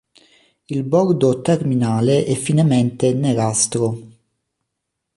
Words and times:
Il 0.67 0.83
bordo 0.83 1.41
terminale 1.41 2.25
è 2.25 2.33
finemente 2.33 3.13
nerastro. 3.13 3.99